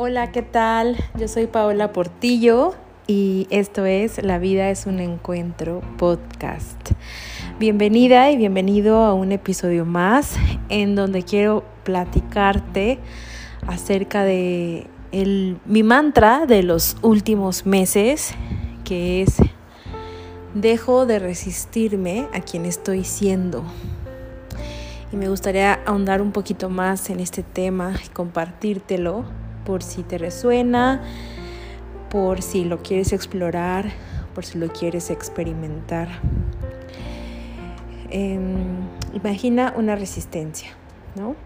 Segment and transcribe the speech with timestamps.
[0.00, 0.96] Hola, ¿qué tal?
[1.18, 2.76] Yo soy Paola Portillo
[3.08, 6.92] y esto es La vida es un encuentro podcast.
[7.58, 10.36] Bienvenida y bienvenido a un episodio más
[10.68, 13.00] en donde quiero platicarte
[13.66, 18.34] acerca de mi mantra de los últimos meses,
[18.84, 19.38] que es
[20.54, 23.64] dejo de resistirme a quien estoy siendo.
[25.12, 30.16] Y me gustaría ahondar un poquito más en este tema y compartírtelo por si te
[30.16, 31.02] resuena,
[32.08, 33.90] por si lo quieres explorar,
[34.34, 36.08] por si lo quieres experimentar.
[38.08, 38.78] Em,
[39.12, 40.70] imagina una resistencia,
[41.16, 41.36] ¿no?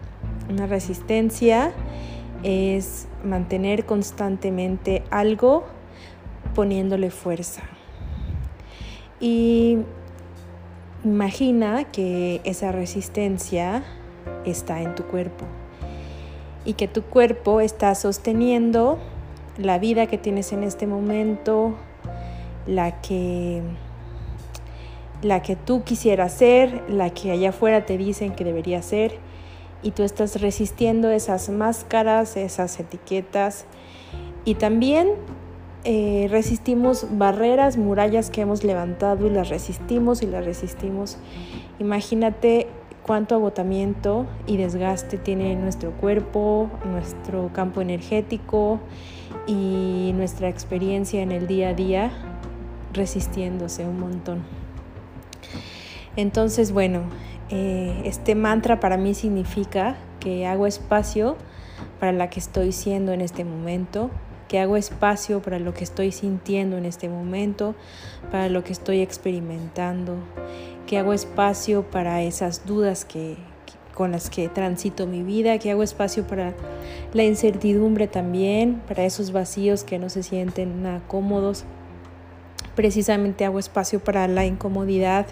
[0.49, 1.73] Una resistencia
[2.43, 5.65] es mantener constantemente algo
[6.55, 7.63] poniéndole fuerza.
[9.19, 9.79] Y
[11.03, 13.83] imagina que esa resistencia
[14.45, 15.45] está en tu cuerpo
[16.65, 18.97] y que tu cuerpo está sosteniendo
[19.57, 21.75] la vida que tienes en este momento,
[22.65, 23.61] la que
[25.21, 29.17] la que tú quisieras ser, la que allá afuera te dicen que debería ser
[29.81, 33.65] y tú estás resistiendo esas máscaras, esas etiquetas
[34.43, 35.11] y también
[35.85, 41.17] eh, resistimos barreras, murallas que hemos levantado y las resistimos y las resistimos.
[41.79, 42.67] Imagínate
[43.03, 48.79] cuánto agotamiento y desgaste tiene nuestro cuerpo, nuestro campo energético
[49.45, 52.11] y nuestra experiencia en el día a día
[52.93, 54.43] resistiéndose un montón.
[56.15, 57.01] Entonces, bueno,
[57.49, 61.35] eh, este mantra para mí significa que hago espacio
[61.99, 64.09] para la que estoy siendo en este momento,
[64.47, 67.75] que hago espacio para lo que estoy sintiendo en este momento,
[68.31, 70.17] para lo que estoy experimentando,
[70.87, 73.37] que hago espacio para esas dudas que,
[73.93, 76.53] con las que transito mi vida, que hago espacio para
[77.13, 81.65] la incertidumbre también, para esos vacíos que no se sienten nada cómodos.
[82.75, 85.27] Precisamente hago espacio para la incomodidad,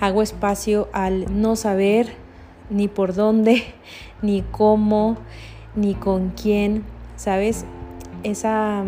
[0.00, 2.08] hago espacio al no saber
[2.70, 3.64] ni por dónde,
[4.22, 5.16] ni cómo,
[5.74, 6.84] ni con quién,
[7.16, 7.64] ¿sabes?
[8.22, 8.84] esa,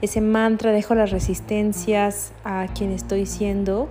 [0.00, 3.88] ese mantra, dejo las resistencias a quien estoy siendo,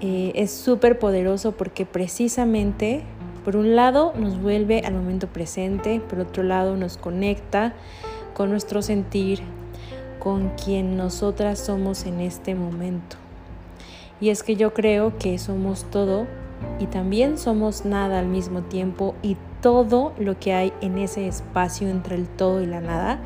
[0.00, 3.02] eh, es súper poderoso porque precisamente,
[3.44, 7.74] por un lado, nos vuelve al momento presente, por otro lado, nos conecta
[8.34, 9.40] con nuestro sentir,
[10.18, 13.16] con quien nosotras somos en este momento.
[14.20, 16.26] Y es que yo creo que somos todo
[16.78, 21.88] y también somos nada al mismo tiempo y todo lo que hay en ese espacio
[21.88, 23.20] entre el todo y la nada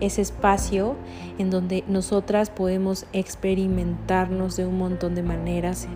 [0.00, 0.96] ese espacio
[1.38, 5.88] en donde nosotras podemos experimentarnos de un montón de maneras.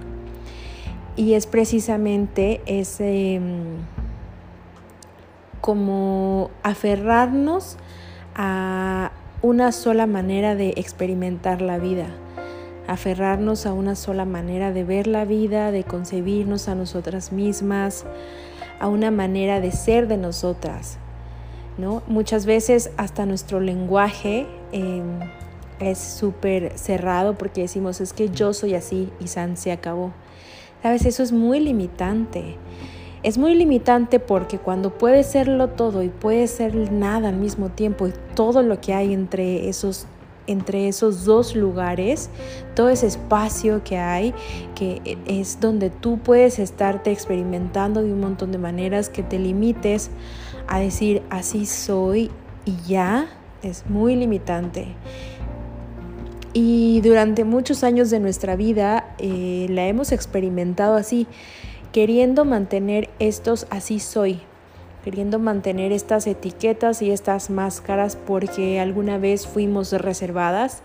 [1.17, 3.97] Y es precisamente ese mm,
[5.61, 7.77] como aferrarnos
[8.34, 9.12] a
[9.43, 12.07] una sola manera de experimentar la vida,
[12.87, 18.05] aferrarnos a una sola manera de ver la vida, de concebirnos a nosotras mismas,
[18.78, 20.99] a una manera de ser de nosotras,
[21.78, 25.20] Muchas veces hasta nuestro lenguaje em,
[25.78, 30.12] es súper cerrado porque decimos es que yo soy así y San se acabó.
[30.82, 32.56] Sabes, eso es muy limitante.
[33.22, 38.06] Es muy limitante porque cuando puede serlo todo y puede ser nada al mismo tiempo
[38.06, 40.06] y todo lo que hay entre esos
[40.47, 42.31] entre esos dos lugares,
[42.75, 44.32] todo ese espacio que hay,
[44.76, 50.10] que es donde tú puedes estarte experimentando de un montón de maneras, que te limites
[50.69, 52.31] a decir así soy
[52.65, 53.28] y ya,
[53.62, 54.88] es muy limitante.
[56.53, 61.27] Y durante muchos años de nuestra vida eh, la hemos experimentado así,
[61.93, 64.41] queriendo mantener estos así soy,
[65.04, 70.83] queriendo mantener estas etiquetas y estas máscaras porque alguna vez fuimos reservadas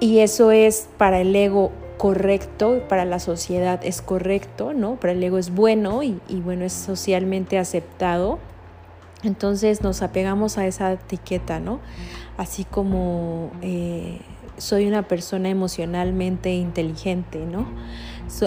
[0.00, 4.96] y eso es para el ego correcto, para la sociedad es correcto, ¿no?
[4.96, 8.38] Para el ego es bueno y, bueno, es socialmente aceptado.
[9.22, 11.80] Entonces nos apegamos a esa etiqueta, ¿no?
[12.36, 14.20] Así como eh,
[14.58, 17.66] soy una persona emocionalmente inteligente, ¿no?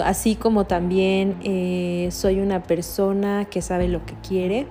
[0.04, 4.66] así como también eh, soy una persona que sabe lo que quiere,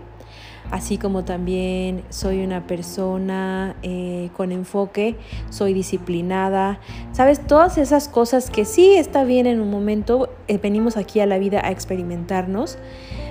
[0.72, 5.16] así como también soy una persona eh, con enfoque,
[5.50, 6.80] soy disciplinada,
[7.12, 11.26] sabes, todas esas cosas que sí está bien en un momento, eh, venimos aquí a
[11.26, 12.78] la vida a experimentarnos,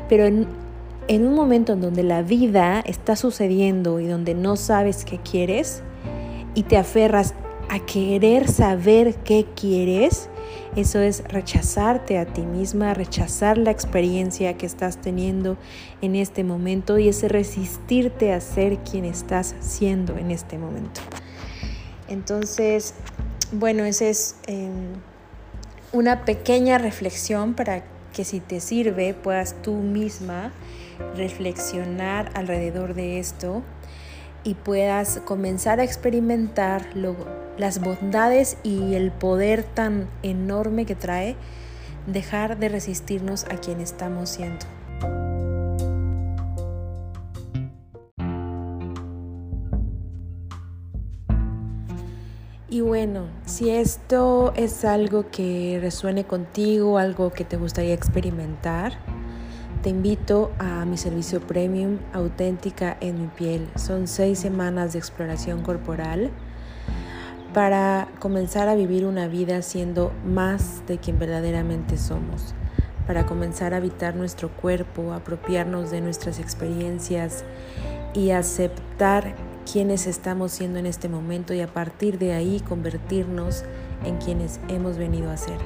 [0.08, 0.46] pero en,
[1.08, 5.82] en un momento en donde la vida está sucediendo y donde no sabes qué quieres
[6.55, 7.34] y te aferras
[7.69, 10.29] a querer saber qué quieres,
[10.76, 15.56] Eso es rechazarte a ti misma, rechazar la experiencia que estás teniendo
[16.03, 21.00] en este momento y ese resistirte a ser quien estás siendo en este momento.
[22.09, 22.94] Entonces,
[23.53, 24.94] bueno, esa es em,
[25.93, 27.82] una pequeña reflexión para
[28.12, 30.53] que si te sirve puedas tú misma
[31.17, 33.62] reflexionar alrededor de esto
[34.44, 36.82] y puedas comenzar a experimentar
[37.56, 41.37] las bondades y el poder tan enorme que trae
[42.06, 44.67] dejar de resistirnos a quien estamos siendo.
[52.70, 58.99] Y bueno, si esto es algo que resuene contigo, algo que te gustaría experimentar,
[59.82, 63.69] te invito a mi servicio premium auténtica en mi piel.
[63.76, 66.30] Son seis semanas de exploración corporal
[67.54, 72.54] para comenzar a vivir una vida siendo más de quien verdaderamente somos,
[73.06, 77.44] para comenzar a habitar nuestro cuerpo, apropiarnos de nuestras experiencias
[78.14, 79.34] y aceptar
[79.70, 83.64] quienes estamos siendo en este momento y a partir de ahí convertirnos
[84.04, 85.58] en quienes hemos venido a ser.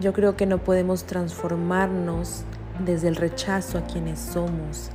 [0.00, 2.44] Yo creo que no podemos transformarnos
[2.84, 4.90] desde el rechazo a quienes somos.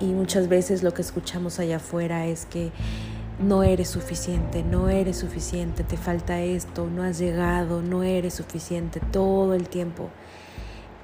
[0.00, 2.72] Y muchas veces lo que escuchamos allá afuera es que
[3.38, 9.00] no eres suficiente, no eres suficiente, te falta esto, no has llegado, no eres suficiente
[9.00, 10.10] todo el tiempo.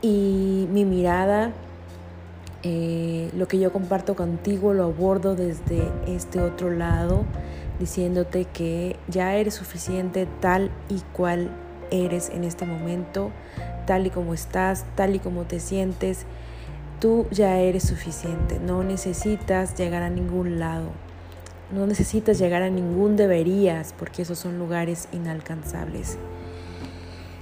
[0.02, 1.52] Y mi mirada,
[2.62, 7.25] eh, lo que yo comparto contigo, lo abordo desde este otro lado,
[7.78, 11.50] diciéndote que ya eres suficiente tal y cual
[11.90, 13.31] eres en este momento,
[13.90, 16.25] tal y como estás, tal y como te sientes,
[17.00, 18.60] tú ya eres suficiente.
[18.64, 20.90] No necesitas llegar a ningún lado.
[21.75, 26.19] No necesitas llegar a ningún deberías, porque esos son lugares inalcanzables.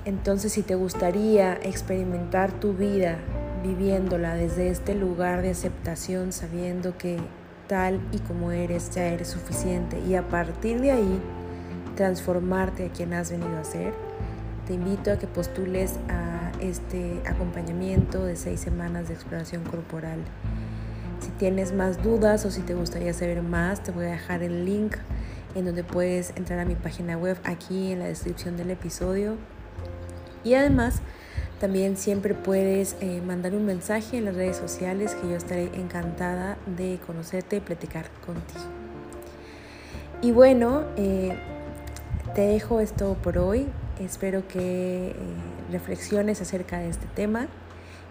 [0.07, 3.19] Entonces, si te gustaría experimentar tu vida
[3.63, 7.19] viviéndola desde este lugar de aceptación, sabiendo que
[7.67, 11.21] tal y como eres ya eres suficiente y a partir de ahí
[11.95, 13.93] transformarte a quien has venido a ser,
[14.67, 20.19] te invito a que postules a este acompañamiento de seis semanas de exploración corporal.
[21.21, 24.65] Si tienes más dudas o si te gustaría saber más, te voy a dejar el
[24.65, 24.97] link
[25.55, 29.37] en donde puedes entrar a mi página web aquí en la descripción del episodio.
[30.45, 31.01] Y además,
[31.61, 36.57] también siempre puedes eh, mandar un mensaje en las redes sociales que yo estaré encantada
[36.77, 38.61] de conocerte y platicar contigo.
[40.23, 41.37] Y bueno, eh,
[42.35, 43.67] te dejo esto por hoy.
[44.01, 45.15] Espero que eh,
[45.71, 47.49] reflexiones acerca de este tema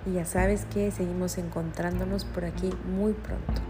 [0.06, 3.67] y ya sabes que seguimos encontrándonos por aquí muy pronto.